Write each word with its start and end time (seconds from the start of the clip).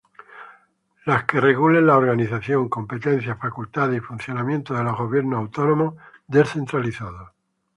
Las 1.09 1.25
que 1.25 1.39
regulen 1.39 1.85
la 1.85 1.95
organización, 1.95 2.69
competencias, 2.69 3.37
facultades 3.37 3.97
y 3.97 3.99
funcionamiento 3.99 4.73
de 4.73 4.83
los 4.83 4.97
gobiernos 4.97 5.37
autónomos 5.41 5.93
descentralizados. 6.25 7.29